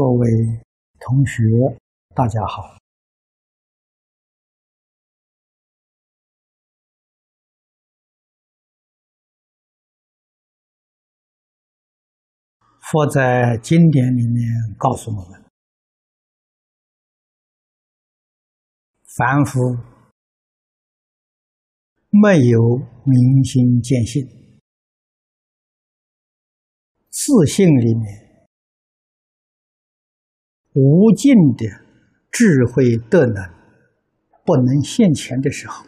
[0.00, 0.26] 各位
[0.98, 1.42] 同学，
[2.14, 2.78] 大家好。
[12.80, 15.44] 佛在经典里面告诉我们，
[19.04, 19.60] 凡夫
[22.08, 24.26] 没有明心见性，
[27.10, 28.29] 自信里面
[30.72, 31.66] 无尽的
[32.30, 33.42] 智慧德能
[34.44, 35.84] 不能现前的时候，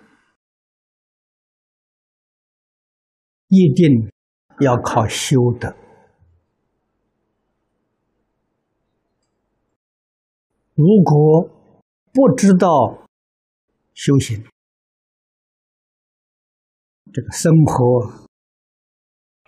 [3.48, 4.10] 一定
[4.60, 5.74] 要靠修德。
[10.74, 11.48] 如果
[12.12, 13.06] 不知道
[13.94, 14.42] 修行，
[17.12, 18.28] 这个生活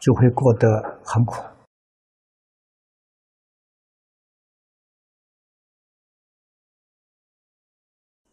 [0.01, 1.54] 就会过得很苦。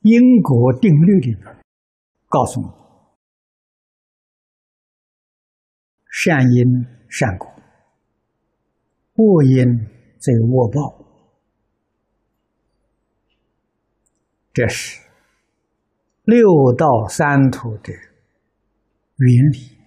[0.01, 1.63] 因果定律里面
[2.27, 2.67] 告诉你：
[6.11, 7.47] 善因善果，
[9.15, 9.63] 恶因
[10.19, 11.05] 则恶报。
[14.53, 14.99] 这是
[16.23, 17.93] 六道三途的
[19.17, 19.77] 原理。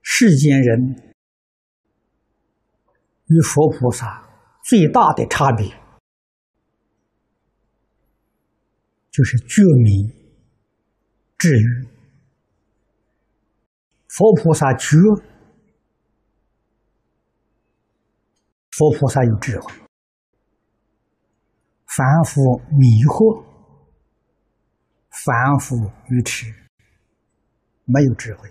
[0.00, 1.14] 世间人
[3.26, 4.27] 与佛菩萨
[4.68, 5.66] 最大的差别，
[9.10, 10.12] 就是觉迷、
[11.38, 11.88] 治愈。
[14.08, 14.98] 佛菩萨觉。
[18.72, 19.72] 佛菩萨有智慧，
[21.86, 23.42] 凡夫迷惑，
[25.08, 26.44] 凡夫愚痴，
[27.86, 28.50] 没有智慧，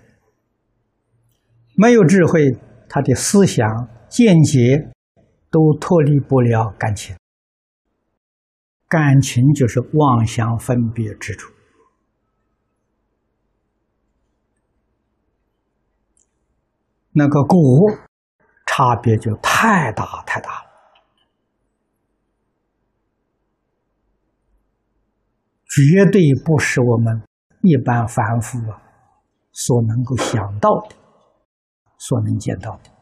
[1.75, 2.41] 没有智慧，
[2.89, 3.69] 他的思想
[4.09, 4.91] 见解
[5.49, 7.15] 都脱离不了感情，
[8.87, 11.53] 感情就是妄想分别之处，
[17.11, 17.57] 那个果。
[18.69, 20.69] 差别就太大太大了，
[25.65, 27.23] 绝对不是我们
[27.63, 28.79] 一般凡夫啊
[29.51, 30.95] 所能够想到的，
[31.97, 32.96] 所能见到的。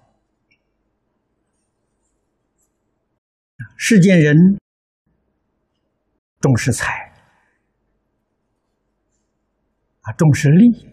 [3.78, 4.36] 世间人
[6.40, 7.12] 重视财
[10.02, 10.88] 啊，重视利，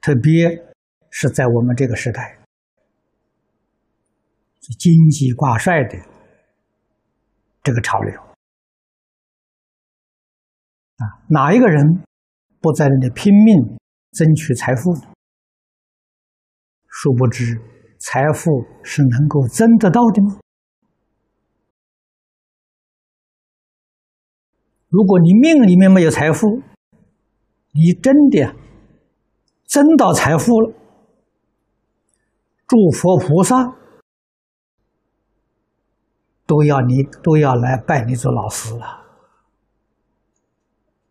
[0.00, 0.48] 特别
[1.10, 2.38] 是在我们这个时代。
[4.78, 5.98] 经济挂帅的
[7.62, 8.20] 这个潮流
[10.96, 12.04] 啊，哪一个人
[12.60, 13.78] 不在那里拼命
[14.12, 14.94] 争取财富？
[16.86, 17.58] 殊不知，
[17.98, 18.50] 财富
[18.84, 20.38] 是能够争得到的吗？
[24.88, 26.62] 如果你命里面没有财富，
[27.72, 28.54] 你真的
[29.66, 30.72] 真到财富了，
[32.66, 33.74] 诸佛菩萨。
[36.46, 39.04] 都要你都要来拜你做老师了，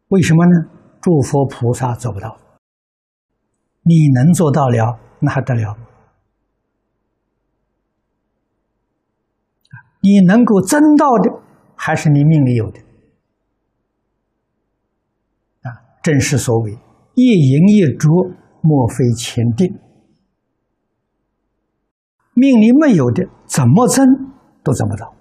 [0.07, 0.51] 为什么呢？
[0.99, 2.35] 诸佛菩萨做不到，
[3.83, 5.77] 你能做到了，那还得了？
[10.01, 11.39] 你能够争到的，
[11.75, 12.79] 还是你命里有的
[15.61, 15.69] 啊？
[16.07, 16.71] 正是所谓
[17.15, 18.07] 一赢一着，
[18.61, 19.77] 莫非前定。
[22.33, 24.05] 命里没有的，怎么争
[24.63, 25.13] 都争不到。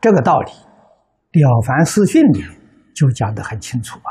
[0.00, 0.50] 这个道理，
[1.34, 2.42] 《了凡四训》里
[2.94, 4.08] 就讲得很清楚啊。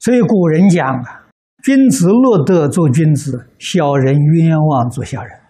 [0.00, 1.28] 所以古人讲啊
[1.62, 5.40] ：“君子乐得做君子，小人冤枉做小人。”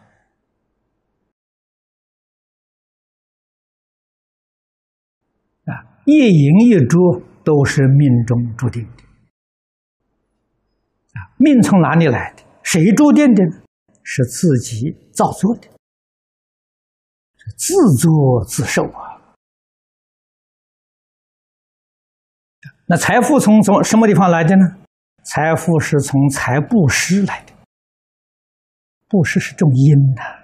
[6.07, 9.03] 一赢一捉都是命中注定的。
[11.15, 12.43] 啊，命从哪里来的？
[12.63, 13.43] 谁注定的？
[14.03, 15.69] 是自己造作的。
[17.57, 19.21] 自作自受啊！
[22.87, 24.63] 那财富从从什么地方来的呢？
[25.25, 27.53] 财富是从财布施来的，
[29.09, 30.44] 布施是种因的。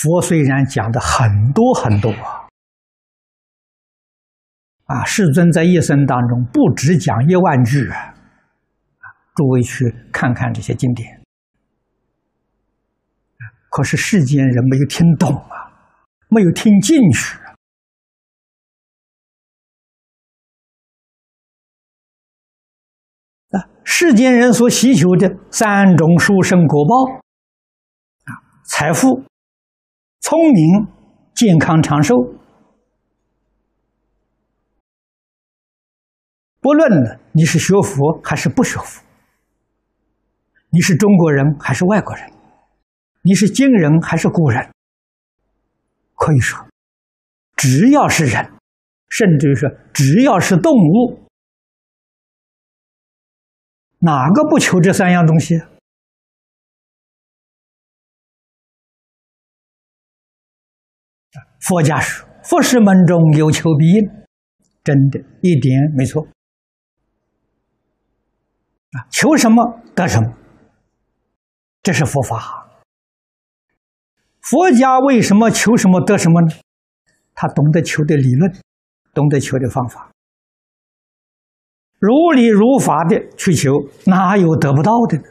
[0.00, 2.46] 佛虽然讲的很多很多啊，
[4.84, 8.14] 啊，世尊在一生当中不止讲一万句啊，
[9.34, 11.20] 诸位去看看这些经典。
[13.70, 15.72] 可是世间人没有听懂啊，
[16.28, 17.38] 没有听进去。
[23.84, 27.14] 世间人所希求的三种殊胜果报
[28.26, 28.30] 啊，
[28.68, 29.24] 财富、
[30.20, 30.86] 聪明、
[31.34, 32.14] 健康长寿，
[36.60, 39.02] 不论你是学佛还是不学佛，
[40.70, 42.30] 你是中国人还是外国人，
[43.22, 44.70] 你是今人还是古人，
[46.14, 46.66] 可以说，
[47.56, 48.52] 只要是人，
[49.08, 51.26] 甚至于说只要是动物。
[54.00, 55.60] 哪个不求这三样东西？
[61.68, 64.10] 佛家说：“佛事门中有求必应”，
[64.82, 66.26] 真的一点没错。
[68.92, 70.32] 啊，求什么得什么，
[71.82, 72.70] 这是佛法。
[74.40, 76.48] 佛家为什么求什么得什么呢？
[77.34, 78.50] 他懂得求的理论，
[79.12, 80.10] 懂得求的方法。
[81.98, 83.72] 如理如法的去求，
[84.06, 85.24] 哪有得不到的呢？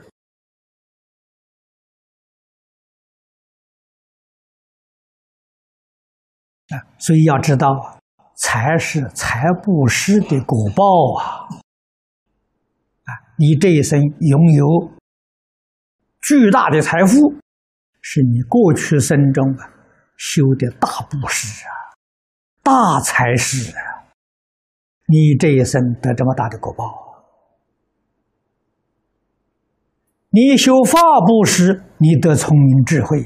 [6.97, 7.99] 所以要知道啊，
[8.35, 10.83] 财是财布施的果报
[11.19, 11.47] 啊！
[13.05, 14.91] 啊，你这一生拥有
[16.21, 17.35] 巨大的财富，
[18.01, 19.69] 是你过去生中啊
[20.17, 21.71] 修的大布施啊，
[22.61, 23.83] 大财施啊。
[25.09, 26.83] 你这一生得这么大的果报，
[30.29, 33.19] 你修法布施，你得聪明智慧；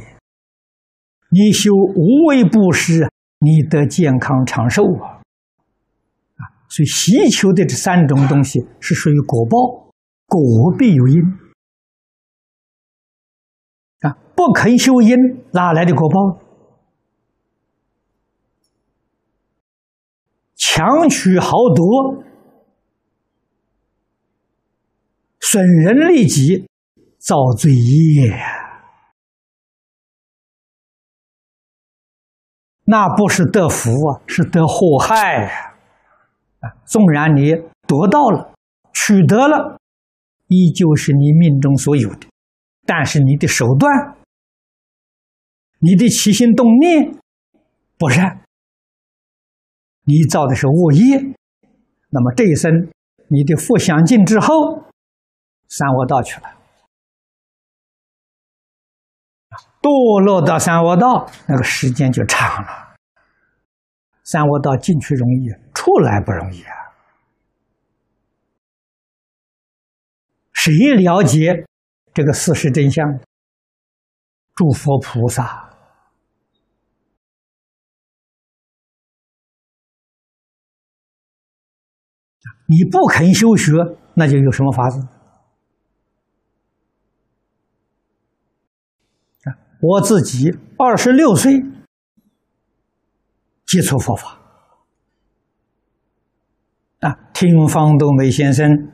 [1.31, 3.11] 你修无为布施，
[3.44, 5.18] 你得健康长寿啊！
[6.38, 9.92] 啊，所以希求的这三种东西是属于果报，
[10.28, 11.20] 果必有因
[14.02, 14.14] 啊！
[14.36, 15.18] 不肯修因，
[15.54, 16.40] 哪来的果报？
[20.56, 22.24] 强取豪夺，
[25.40, 26.68] 损人利己，
[27.18, 28.40] 造罪业，
[32.86, 35.45] 那不是得福啊，是得祸害！
[36.60, 37.54] 啊，纵然你
[37.88, 38.54] 得到了、
[38.94, 39.78] 取得了，
[40.48, 42.28] 依旧是你命中所有的，
[42.86, 44.16] 但是你的手段、
[45.80, 47.16] 你的起心动念
[47.98, 48.42] 不善。
[50.04, 51.18] 你造的是恶业，
[52.10, 52.89] 那么这一生
[53.27, 54.84] 你的福享尽之后，
[55.69, 56.50] 三恶道去了，
[59.81, 62.95] 堕落到三恶道，那个时间就长了。
[64.24, 66.75] 三恶道进去容易，出来不容易啊！
[70.54, 71.66] 谁了解
[72.13, 73.04] 这个事实真相？
[74.54, 75.69] 诸佛菩萨。
[82.67, 83.74] 你不肯修学，
[84.13, 85.21] 那就有什么法子？
[89.82, 91.60] 我自己二十六岁
[93.66, 94.40] 接触佛法，
[97.00, 98.94] 啊，听方东梅先生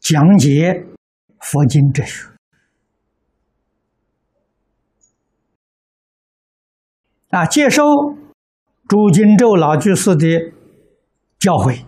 [0.00, 0.86] 讲解
[1.40, 2.30] 佛经哲学，
[7.30, 7.82] 啊，接受。
[8.88, 10.26] 朱金洲老居士的
[11.38, 11.84] 教诲，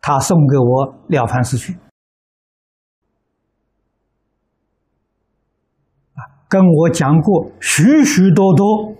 [0.00, 1.76] 他送给我《了凡四训》，
[6.52, 8.94] 跟我讲过许许多多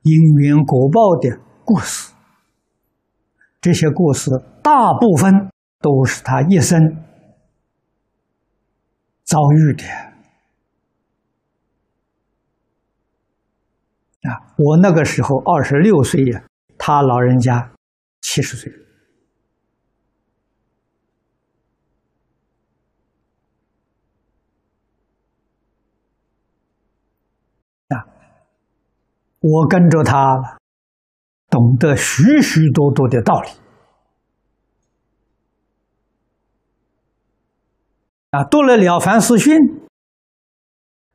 [0.00, 2.14] 因缘果报的故事。
[3.60, 4.30] 这些故事
[4.62, 6.80] 大部分都是他一生
[9.22, 9.84] 遭遇的。
[14.30, 16.42] 啊，我那个时候二十六岁呀，
[16.78, 17.70] 他老人家
[18.22, 18.72] 七十岁。
[29.40, 30.58] 我跟着他，
[31.48, 33.48] 懂得许许多多的道理。
[38.30, 39.54] 啊，读了《了凡四训》，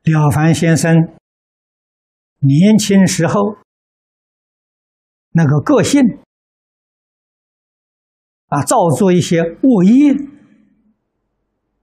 [0.02, 1.16] 了凡先生。
[2.40, 3.56] 年轻时候
[5.30, 6.00] 那个个性
[8.48, 10.14] 啊，造作一些恶业，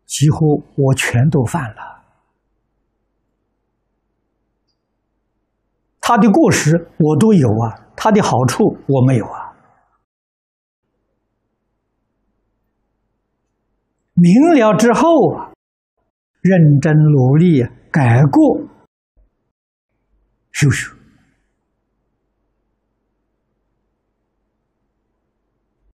[0.05, 1.90] 几乎我全都犯了。
[6.01, 9.53] 他的故事我都有啊，他的好处我没有啊。
[14.13, 15.53] 明了之后啊，
[16.41, 18.67] 认真努力改过。
[20.51, 20.93] 修修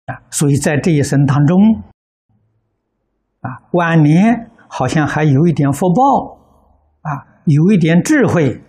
[0.07, 1.83] 啊，所以在这一生当中，
[3.41, 6.39] 啊，晚年好像还有一点福报，
[7.01, 8.61] 啊，有一点智慧，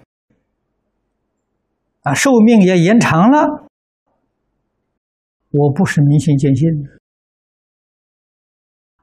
[2.09, 3.69] 啊，寿命也延长了。
[5.51, 6.67] 我不是迷信见性，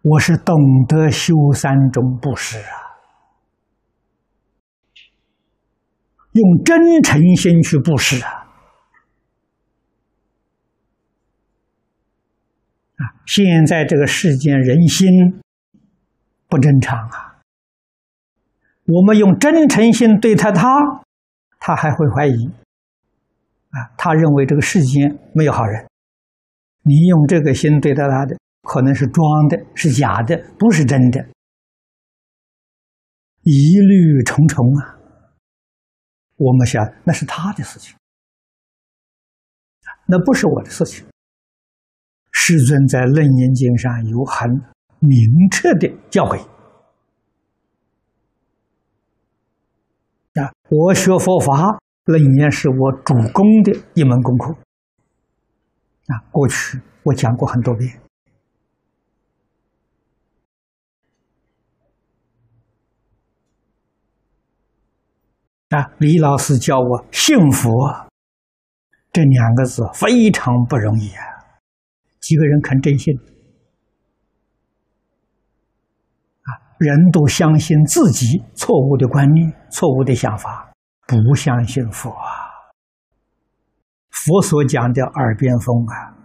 [0.02, 0.56] 我是懂
[0.88, 2.98] 得修三种布施啊，
[6.32, 8.32] 用真诚心去布施啊。
[12.96, 15.42] 啊，现在这个世间人心
[16.48, 17.38] 不正常啊！
[18.86, 21.04] 我们用真诚心对待他，
[21.60, 22.50] 他还会怀疑。
[23.76, 25.86] 啊，他认为这个世间没有好人。
[26.84, 31.20] 你用这个心对待他的，可能是装的，是假的，不是真的，
[33.42, 34.96] 疑虑重重啊！
[36.38, 37.98] 我们想，那是他的事情，
[40.06, 41.06] 那不是我的事情。
[42.32, 44.50] 世尊在《楞严经》上有很
[45.00, 45.20] 明
[45.52, 46.40] 确的教诲
[50.40, 50.54] 啊！
[50.70, 54.54] 我学佛法，楞严是我主攻的一门功课
[56.08, 56.22] 啊！
[56.32, 58.00] 过去我讲过很多遍
[65.70, 65.92] 啊！
[65.98, 67.72] 李老师教我“幸福”
[69.12, 71.24] 这两个字非常不容易啊！
[72.20, 73.16] 几个人肯真信
[76.44, 76.50] 啊？
[76.78, 80.65] 人都相信自己错误的观念、错误的想法，
[81.08, 82.46] 不相信佛啊。
[84.10, 86.18] 佛所讲的耳边风啊，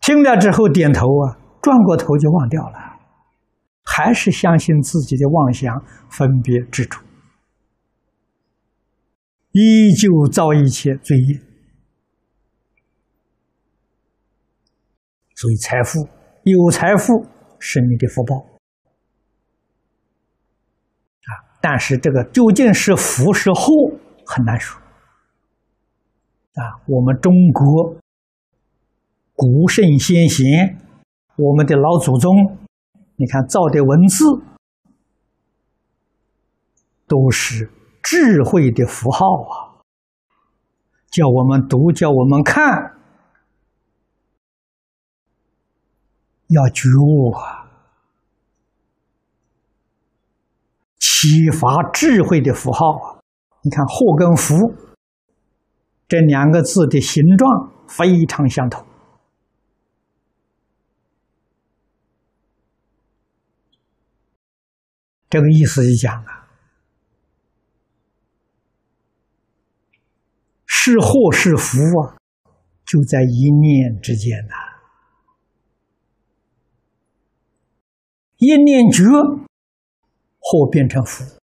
[0.00, 2.98] 听了之后点头啊，转过头就忘掉了，
[3.84, 7.00] 还是相信自己的妄想、分别执着，
[9.52, 11.40] 依旧造一切罪业。
[15.36, 16.06] 所以，财富
[16.42, 17.26] 有财富
[17.58, 18.36] 是你的福报
[21.24, 21.49] 啊！
[21.60, 23.92] 但是，这个究竟是福是祸，
[24.24, 24.80] 很难说
[26.54, 26.80] 啊。
[26.86, 27.96] 我们中国
[29.34, 30.78] 古圣先贤，
[31.36, 32.56] 我们的老祖宗，
[33.16, 34.24] 你看造的文字
[37.06, 37.70] 都是
[38.02, 39.84] 智慧的符号啊，
[41.10, 42.96] 叫我们读，叫我们看。
[46.52, 47.59] 要觉悟啊！
[51.20, 53.20] 启发智慧的符号啊！
[53.60, 54.54] 你看“祸”跟“福”
[56.08, 58.82] 这两个字的形状非常相同。
[65.28, 66.48] 这个意思就讲啊，
[70.64, 72.16] 是祸是福啊，
[72.86, 74.54] 就在一念之间呐。
[78.38, 79.04] 一念觉，
[80.50, 81.38] 祸变成福；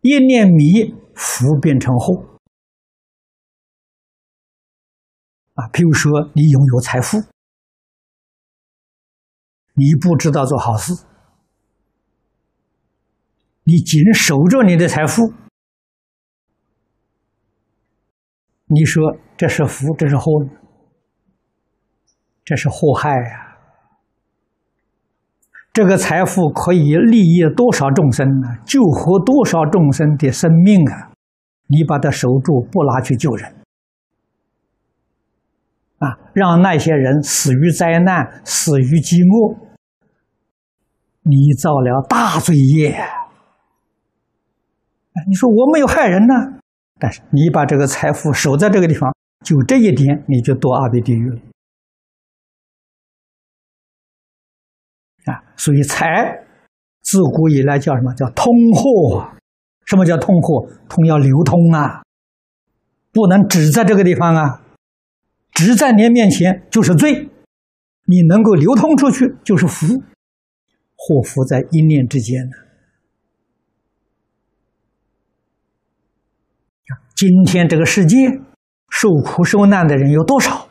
[0.00, 2.40] 一念迷，福变成祸。
[5.54, 7.18] 啊，譬如说，你拥有财富，
[9.74, 10.92] 你不知道做好事，
[13.62, 15.32] 你紧守着你的财富，
[18.66, 20.32] 你说这是福，这是祸，
[22.44, 23.49] 这是祸害呀。
[25.72, 28.48] 这个财富可以利益多少众生呢？
[28.66, 31.12] 救活多少众生的生命啊！
[31.68, 33.54] 你把它守住，不拿去救人，
[35.98, 39.54] 啊，让那些人死于灾难、死于饥饿，
[41.22, 43.00] 你造了大罪业。
[45.28, 46.34] 你说我没有害人呢，
[46.98, 51.38] 但是你把这个财富守在这个地方，就这一点，你就堕阿鼻地狱了。
[55.26, 56.44] 啊，所以财
[57.02, 59.30] 自古以来叫什么叫通货？
[59.86, 60.68] 什么叫通货？
[60.88, 62.02] 通要流通啊，
[63.12, 64.62] 不能只在这个地方啊，
[65.52, 67.28] 只在你面前就是罪。
[68.06, 69.86] 你能够流通出去就是福，
[70.96, 72.56] 祸福在一念之间呢。
[77.14, 78.16] 今天这个世界
[78.88, 80.69] 受苦受难的人有多少？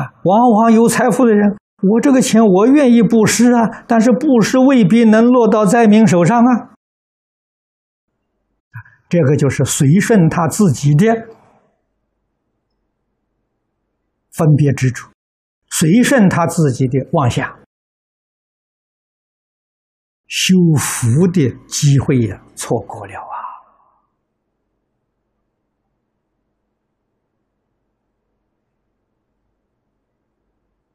[0.00, 6.70] 啊，往往有财富的人，我这个钱我愿意布施啊，但是布施未必能落到灾民手上啊。
[9.08, 11.06] 这个就是随顺他自己的
[14.30, 15.10] 分别之处，
[15.68, 17.58] 随顺他自己的妄想，
[20.28, 23.39] 修福的机会也，错过了啊。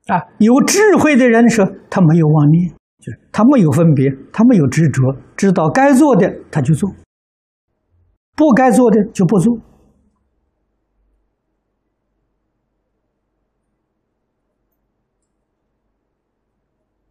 [0.07, 2.69] 啊，有智慧的人说他没有妄念，
[2.99, 6.89] 就是他没有分别，他没有执着，知道该做的他就做，
[8.35, 9.57] 不该做的就不做。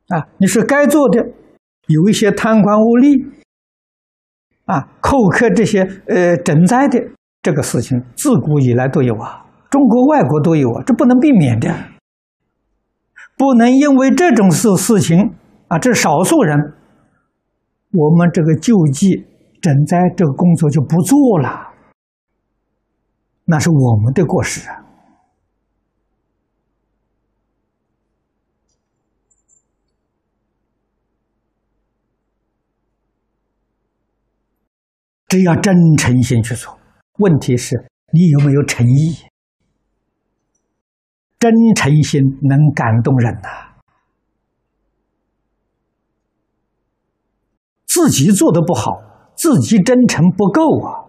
[0.09, 1.19] 啊，你是该做的，
[1.89, 3.27] 有一些贪官污吏，
[4.67, 7.03] 啊，扣克这些呃赈灾的
[7.43, 11.75] 这个事情，自古以来都有啊，中国外国都有啊，这不能避免的，
[13.37, 15.35] 不能因为这种事事情
[15.69, 16.57] 啊，这少数人，
[17.93, 19.27] 我们这个救济
[19.61, 21.73] 赈灾这个工作就不做了，
[23.45, 24.81] 那是我们的过失啊。
[35.27, 36.79] 只要真诚心去做，
[37.19, 39.34] 问题是你有没有诚意？
[41.45, 43.75] 真诚心能感动人呐。
[47.85, 51.05] 自己做的不好，自己真诚不够啊！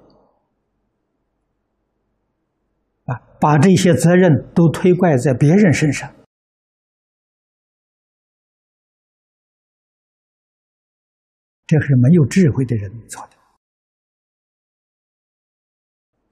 [3.05, 6.13] 啊，把这些责任都推怪在别人身上，
[11.65, 13.29] 这是没有智慧的人做的。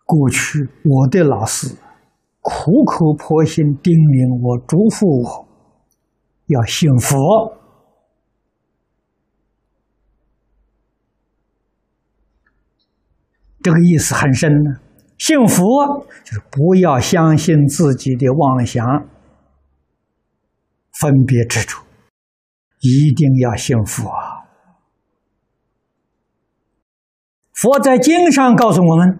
[0.03, 1.77] 过去我的老师
[2.45, 5.47] 苦口婆心叮咛我、嘱咐我，
[6.47, 7.57] 要信佛，
[13.61, 14.75] 这个意思很深呢。
[15.17, 18.85] 信佛就是不要相信自己的妄想、
[20.99, 21.81] 分别执着，
[22.81, 24.43] 一定要信佛啊！
[27.53, 29.17] 佛在经上告诉我们。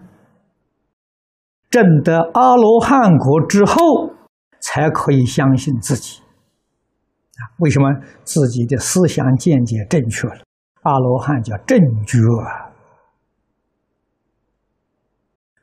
[1.74, 4.14] 证得阿罗汉果之后，
[4.60, 7.50] 才可以相信自己啊？
[7.58, 10.44] 为什么自己的思想见解正确了？
[10.82, 12.16] 阿罗汉叫正觉！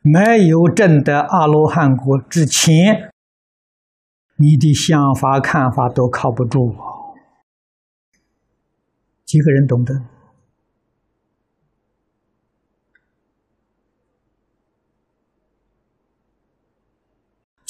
[0.02, 3.10] 没有证得阿罗汉果之前，
[4.36, 6.76] 你的想法看法都靠不住！
[9.24, 9.94] 几个人懂得？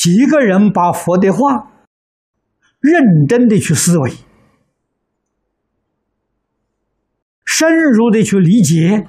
[0.01, 1.71] 几个人把佛的话
[2.79, 4.11] 认真的去思维，
[7.45, 9.07] 深入的去理解，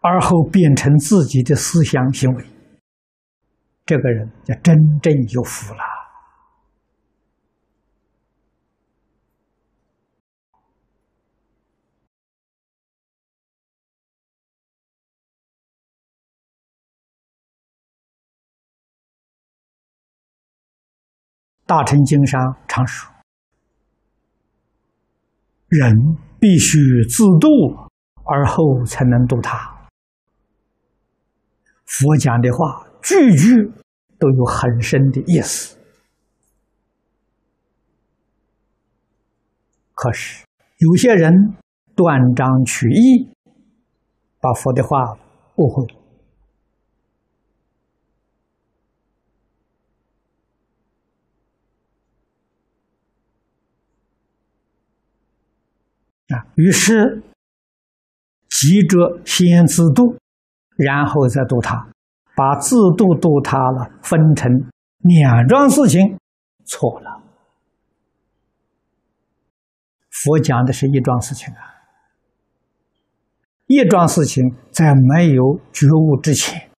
[0.00, 2.46] 而后变成自己的思想行为，
[3.84, 5.95] 这个人就真正有福了。
[21.66, 23.12] 大乘经上常说
[25.68, 25.92] ：“人
[26.38, 26.78] 必须
[27.10, 27.48] 自度，
[28.24, 29.74] 而后才能度他。”
[31.84, 33.72] 佛讲的话句句
[34.18, 35.76] 都有很深的意思，
[39.92, 40.44] 可是
[40.78, 41.32] 有些人
[41.96, 43.28] 断章取义，
[44.40, 45.18] 把佛的话
[45.56, 46.05] 误会了。
[56.28, 57.22] 啊，于是
[58.48, 60.16] 急着先自度，
[60.76, 61.88] 然后再度他，
[62.34, 64.50] 把自度度他了分成
[64.98, 66.18] 两桩事情，
[66.64, 67.22] 错了。
[70.10, 71.60] 佛讲的是一桩事情啊，
[73.66, 76.70] 一桩事情在没有觉悟之前，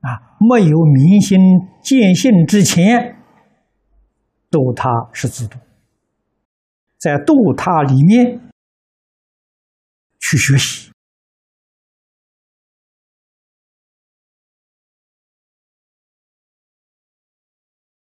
[0.00, 1.38] 啊，没有明心
[1.82, 3.16] 见性之前，
[4.50, 5.58] 度他是自度。
[6.98, 8.50] 在度他里面
[10.18, 10.90] 去学习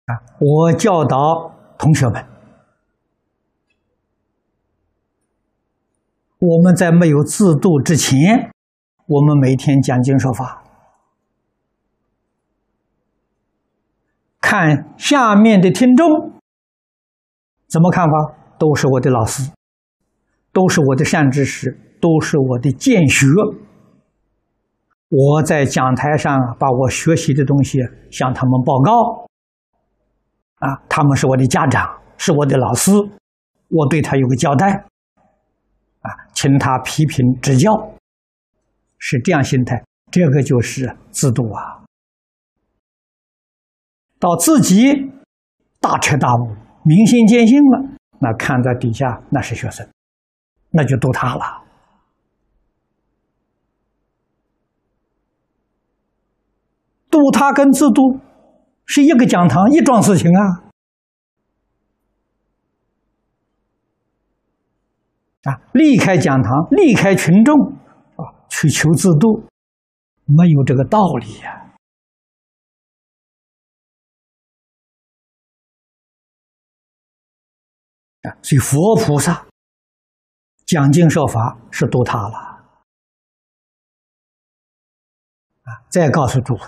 [0.06, 0.16] 啊！
[0.40, 2.26] 我教导同学们，
[6.38, 8.50] 我们在没有自度之前，
[9.04, 10.64] 我们每天讲经说法，
[14.40, 16.40] 看下面的听众
[17.68, 18.34] 怎么看法。
[18.58, 19.50] 都是我的老师，
[20.52, 23.26] 都是我的善知识，都是我的见学。
[25.08, 27.78] 我在讲台上把我学习的东西
[28.10, 29.26] 向他们报告，
[30.56, 32.92] 啊，他们是我的家长，是我的老师，
[33.68, 34.70] 我对他有个交代，
[36.00, 37.72] 啊，请他批评指教，
[38.98, 41.84] 是这样心态，这个就是自度啊。
[44.18, 44.92] 到自己
[45.80, 49.88] 大彻大悟、明心见性了，那看在底下那是学生，
[50.70, 51.64] 那就度他了。
[57.10, 58.20] 度他跟自度
[58.84, 60.42] 是一个讲堂一桩事情啊！
[65.44, 67.54] 啊，离开讲堂，离开群众
[68.16, 69.44] 啊，去求自度，
[70.26, 71.57] 没有这个道理呀！
[78.42, 79.46] 所以佛菩萨
[80.66, 82.34] 讲经说法是度他了
[85.62, 85.84] 啊！
[85.88, 86.60] 再告诉诸位。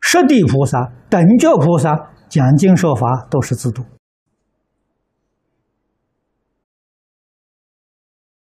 [0.00, 3.82] 十地菩萨、等觉菩萨讲经说法都是自度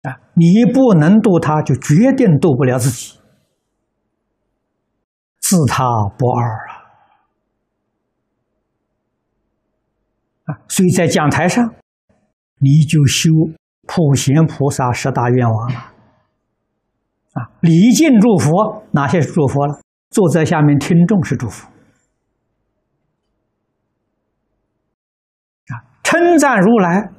[0.03, 0.21] 啊！
[0.35, 3.19] 你不能度他，就决定度不了自己，
[5.41, 5.85] 自他
[6.17, 6.73] 不二啊！
[10.45, 11.75] 啊，所以在讲台上，
[12.61, 13.31] 你就修
[13.87, 15.79] 普贤菩萨十大愿望了
[17.33, 17.51] 啊！
[17.61, 19.81] 礼敬诸佛，哪些是诸佛了？
[20.11, 21.69] 坐在下面听众是祝福
[25.69, 27.13] 啊，称赞如来，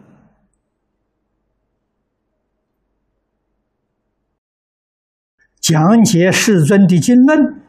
[5.61, 7.61] 讲解世尊的经论，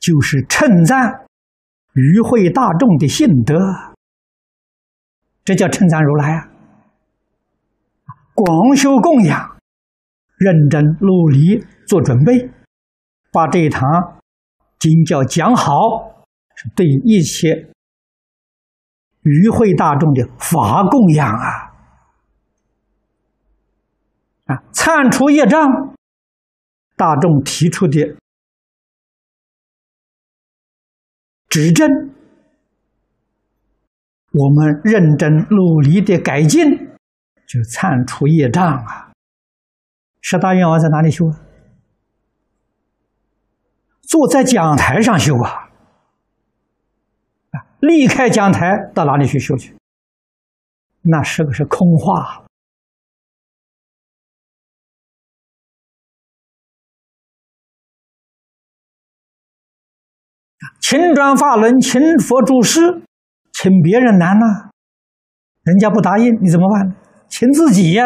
[0.00, 1.26] 就是称赞
[1.94, 3.54] 与会大众的信德，
[5.44, 6.48] 这叫称赞如来啊！
[8.34, 9.56] 广修供养，
[10.38, 12.50] 认真努力做准备。
[13.32, 13.88] 把这一堂
[14.78, 15.72] 经教讲好，
[16.54, 17.70] 是对一切
[19.22, 21.72] 与会大众的法供养啊！
[24.44, 25.94] 啊，铲除业障，
[26.94, 28.16] 大众提出的
[31.48, 31.88] 指正，
[34.32, 36.64] 我们认真努力的改进，
[37.46, 39.12] 就铲除业障啊！
[40.22, 41.40] 十大愿望在哪里修啊？
[44.00, 45.70] 坐在讲台上修啊，
[47.50, 49.76] 啊，离开讲台到哪里去修去？
[51.02, 52.46] 那是不是空话？
[60.80, 63.02] 请转法轮，请佛住世，
[63.62, 64.72] 请别人难呐，
[65.62, 66.96] 人家不答应，你怎么办？
[67.28, 68.04] 请自己呀。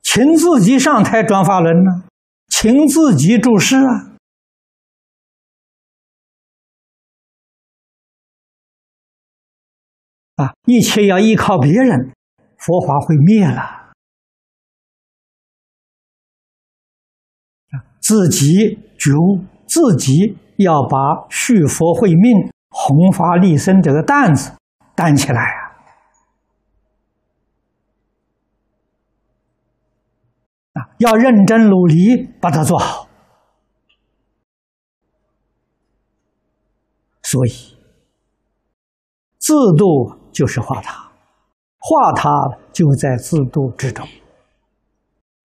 [0.00, 2.04] 请自己上台转法轮呢，
[2.46, 4.14] 请自己注释啊！
[10.36, 12.14] 啊，一切要依靠别人，
[12.58, 13.60] 佛法会灭了。
[17.72, 24.52] 啊，自己觉悟，自己要把续佛慧命、弘法利生这个担子
[24.94, 25.62] 担起来啊！
[30.74, 33.08] 啊，要认真努力把它做好。
[37.22, 37.50] 所以，
[39.38, 41.10] 自度就是化他，
[41.78, 42.30] 化他
[42.72, 44.06] 就在自度之中。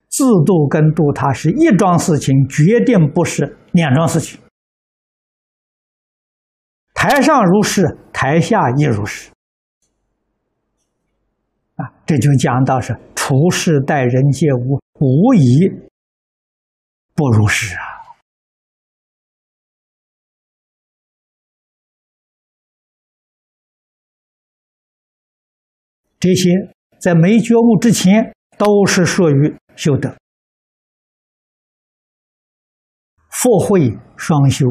[0.08, 4.40] 自度跟度他是一桩事情，决定不是两桩事情。
[7.00, 9.32] 台上如是，台下亦如是。
[11.78, 14.82] 啊，这就讲到是处事待人接物。
[15.00, 15.66] 无疑
[17.16, 17.82] 不如是啊！
[26.20, 26.50] 这些
[27.00, 30.14] 在没觉悟之前，都是属于修德。
[33.30, 34.66] 福慧双修，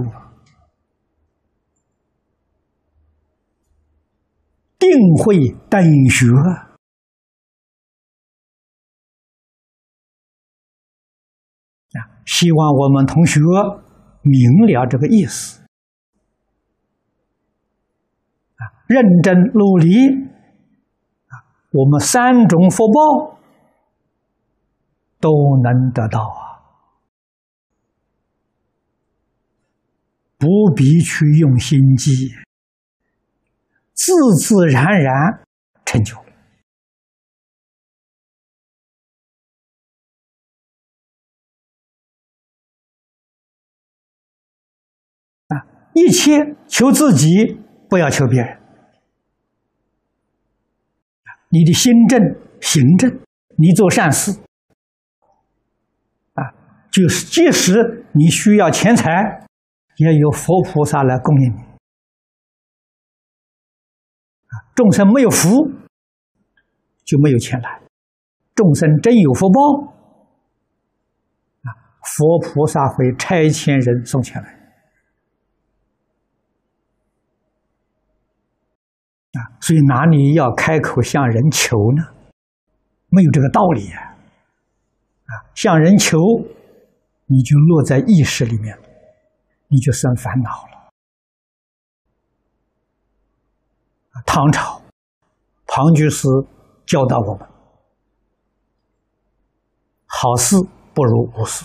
[4.78, 6.26] 定慧等学。
[6.36, 6.68] 啊。
[12.24, 13.40] 希望我们同学
[14.22, 15.62] 明了这个意思。
[18.56, 19.88] 啊，认真努力。
[21.26, 21.32] 啊，
[21.72, 23.38] 我们三种福报
[25.18, 25.30] 都
[25.62, 26.62] 能得到啊，
[30.36, 32.30] 不必去用心机，
[33.98, 35.42] 自自然然
[35.84, 36.16] 成就
[45.48, 45.66] 啊。
[45.94, 48.56] 一切求自己，不要求别人。
[51.48, 52.20] 你的心正
[52.60, 53.10] 行正，
[53.56, 54.30] 你做善事，
[56.34, 56.54] 啊，
[56.92, 59.44] 就是即使你需要钱财，
[59.96, 61.67] 也有佛菩萨来供应你。
[64.78, 65.48] 众生没有福，
[67.04, 67.68] 就没有钱来；
[68.54, 69.60] 众生真有福报，
[71.62, 71.74] 啊，
[72.14, 74.48] 佛菩萨会差遣人送钱来。
[79.32, 82.04] 啊，所以哪里要开口向人求呢？
[83.08, 83.98] 没有这个道理啊！
[85.24, 86.18] 啊，向人求，
[87.26, 88.78] 你就落在意识里面，
[89.66, 90.77] 你就生烦恼了。
[94.26, 94.80] 唐朝
[95.66, 96.28] 庞居士
[96.86, 97.48] 教导我们：
[100.06, 100.56] 好事
[100.94, 101.64] 不如无事。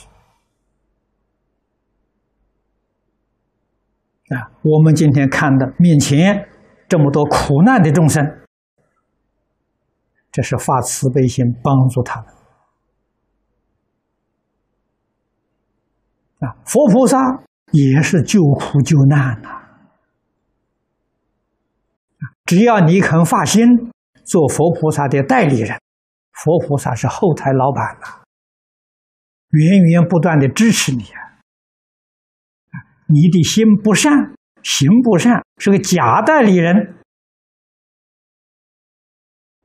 [4.29, 6.49] 啊，我们今天看的面前。
[6.89, 8.23] 这么多苦难的众生，
[10.31, 12.29] 这是发慈悲心帮助他们
[16.41, 16.53] 啊！
[16.65, 17.17] 佛菩萨
[17.71, 19.62] 也是救苦救难呐！
[22.45, 23.91] 只要你肯发心
[24.23, 25.79] 做佛菩萨的代理人，
[26.31, 28.23] 佛菩萨是后台老板呐，
[29.49, 31.19] 源源不断的支持你啊！
[33.07, 34.33] 你的心不善。
[34.63, 36.95] 行不善是个假代理人，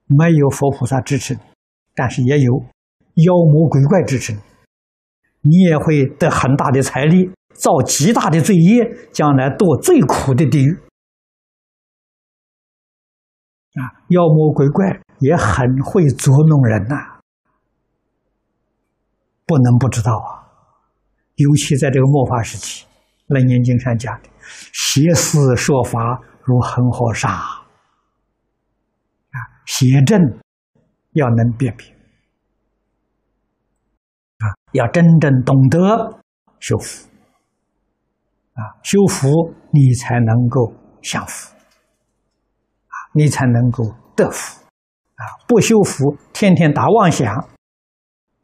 [0.07, 1.41] 没有佛菩萨支持你，
[1.95, 2.53] 但是也有
[3.15, 4.41] 妖魔鬼怪支持你，
[5.43, 10.77] 你也会得很大的财力，造极大的罪业，将来堕最苦的地狱。
[13.79, 17.21] 啊，妖魔鬼怪也很会捉弄人呐，
[19.47, 20.51] 不能不知道啊，
[21.37, 22.85] 尤其在这个末法时期。
[23.29, 24.31] 楞严经上讲的，
[24.73, 27.67] 邪思说法如恒河沙，啊，
[29.67, 30.19] 邪正
[31.13, 31.87] 要能辨别，
[34.39, 35.79] 啊，要真正懂得
[36.59, 37.07] 修福，
[38.55, 39.29] 啊，修福
[39.73, 41.55] 你才能够享福，
[43.13, 44.63] 你才能够得福，
[45.15, 47.49] 啊，不修福，天天打妄想，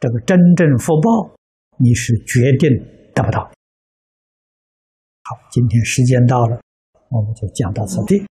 [0.01, 1.35] 这个真正福报
[1.79, 2.71] 你是决定
[3.15, 3.41] 得不到。
[5.23, 6.61] 好，今天时间到了，
[7.09, 8.25] 我们就讲到此地。